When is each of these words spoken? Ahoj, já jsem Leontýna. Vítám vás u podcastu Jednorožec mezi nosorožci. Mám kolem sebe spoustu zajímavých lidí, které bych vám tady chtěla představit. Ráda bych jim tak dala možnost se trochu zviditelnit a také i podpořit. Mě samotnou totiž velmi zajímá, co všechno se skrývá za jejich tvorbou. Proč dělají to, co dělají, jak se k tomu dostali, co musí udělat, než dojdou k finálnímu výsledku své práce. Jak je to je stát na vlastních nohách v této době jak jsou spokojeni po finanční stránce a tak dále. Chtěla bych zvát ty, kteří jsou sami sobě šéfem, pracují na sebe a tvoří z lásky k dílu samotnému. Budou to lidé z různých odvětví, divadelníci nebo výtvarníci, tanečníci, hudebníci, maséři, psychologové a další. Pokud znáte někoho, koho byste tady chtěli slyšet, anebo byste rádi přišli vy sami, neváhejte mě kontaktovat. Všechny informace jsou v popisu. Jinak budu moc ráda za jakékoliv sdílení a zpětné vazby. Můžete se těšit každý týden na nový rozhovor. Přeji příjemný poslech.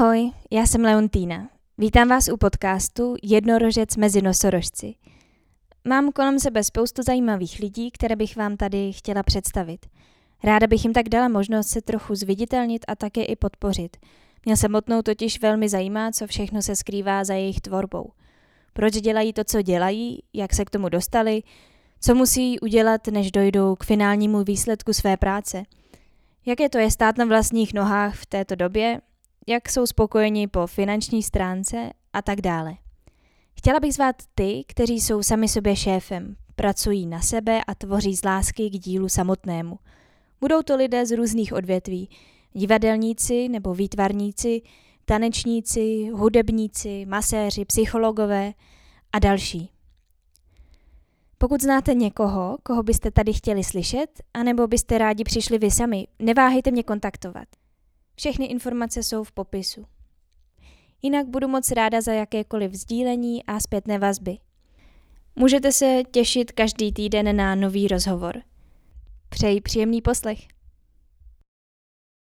Ahoj, 0.00 0.30
já 0.50 0.66
jsem 0.66 0.80
Leontýna. 0.80 1.48
Vítám 1.78 2.08
vás 2.08 2.28
u 2.28 2.36
podcastu 2.36 3.16
Jednorožec 3.22 3.96
mezi 3.96 4.22
nosorožci. 4.22 4.94
Mám 5.84 6.12
kolem 6.12 6.38
sebe 6.38 6.64
spoustu 6.64 7.02
zajímavých 7.02 7.58
lidí, 7.58 7.90
které 7.90 8.16
bych 8.16 8.36
vám 8.36 8.56
tady 8.56 8.92
chtěla 8.92 9.22
představit. 9.22 9.86
Ráda 10.44 10.66
bych 10.66 10.84
jim 10.84 10.92
tak 10.92 11.08
dala 11.08 11.28
možnost 11.28 11.68
se 11.68 11.82
trochu 11.82 12.14
zviditelnit 12.14 12.84
a 12.88 12.96
také 12.96 13.24
i 13.24 13.36
podpořit. 13.36 13.96
Mě 14.44 14.56
samotnou 14.56 15.02
totiž 15.02 15.40
velmi 15.40 15.68
zajímá, 15.68 16.10
co 16.10 16.26
všechno 16.26 16.62
se 16.62 16.76
skrývá 16.76 17.24
za 17.24 17.34
jejich 17.34 17.60
tvorbou. 17.60 18.10
Proč 18.72 18.92
dělají 18.92 19.32
to, 19.32 19.44
co 19.44 19.62
dělají, 19.62 20.22
jak 20.32 20.54
se 20.54 20.64
k 20.64 20.70
tomu 20.70 20.88
dostali, 20.88 21.42
co 22.00 22.14
musí 22.14 22.60
udělat, 22.60 23.06
než 23.06 23.30
dojdou 23.30 23.76
k 23.76 23.84
finálnímu 23.84 24.44
výsledku 24.44 24.92
své 24.92 25.16
práce. 25.16 25.62
Jak 26.46 26.60
je 26.60 26.68
to 26.68 26.78
je 26.78 26.90
stát 26.90 27.18
na 27.18 27.24
vlastních 27.24 27.74
nohách 27.74 28.14
v 28.14 28.26
této 28.26 28.54
době 28.54 29.00
jak 29.50 29.68
jsou 29.68 29.86
spokojeni 29.86 30.46
po 30.46 30.66
finanční 30.66 31.22
stránce 31.22 31.90
a 32.12 32.22
tak 32.22 32.40
dále. 32.40 32.74
Chtěla 33.56 33.80
bych 33.80 33.94
zvát 33.94 34.16
ty, 34.34 34.64
kteří 34.66 35.00
jsou 35.00 35.22
sami 35.22 35.48
sobě 35.48 35.76
šéfem, 35.76 36.36
pracují 36.56 37.06
na 37.06 37.20
sebe 37.20 37.60
a 37.66 37.74
tvoří 37.74 38.16
z 38.16 38.24
lásky 38.24 38.70
k 38.70 38.72
dílu 38.72 39.08
samotnému. 39.08 39.78
Budou 40.40 40.62
to 40.62 40.76
lidé 40.76 41.06
z 41.06 41.16
různých 41.16 41.52
odvětví, 41.52 42.08
divadelníci 42.52 43.48
nebo 43.48 43.74
výtvarníci, 43.74 44.62
tanečníci, 45.04 46.10
hudebníci, 46.12 47.06
maséři, 47.06 47.64
psychologové 47.64 48.52
a 49.12 49.18
další. 49.18 49.70
Pokud 51.38 51.62
znáte 51.62 51.94
někoho, 51.94 52.58
koho 52.62 52.82
byste 52.82 53.10
tady 53.10 53.32
chtěli 53.32 53.64
slyšet, 53.64 54.06
anebo 54.34 54.66
byste 54.66 54.98
rádi 54.98 55.24
přišli 55.24 55.58
vy 55.58 55.70
sami, 55.70 56.06
neváhejte 56.18 56.70
mě 56.70 56.82
kontaktovat. 56.82 57.48
Všechny 58.20 58.46
informace 58.46 59.02
jsou 59.02 59.24
v 59.24 59.32
popisu. 59.32 59.86
Jinak 61.02 61.26
budu 61.26 61.48
moc 61.48 61.70
ráda 61.70 62.00
za 62.00 62.12
jakékoliv 62.12 62.74
sdílení 62.74 63.44
a 63.44 63.60
zpětné 63.60 63.98
vazby. 63.98 64.38
Můžete 65.36 65.72
se 65.72 66.02
těšit 66.10 66.52
každý 66.52 66.92
týden 66.92 67.36
na 67.36 67.54
nový 67.54 67.88
rozhovor. 67.88 68.42
Přeji 69.28 69.60
příjemný 69.60 70.02
poslech. 70.02 70.38